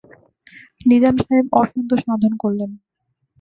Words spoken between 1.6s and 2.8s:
অসাধ্য সাধন করলেন।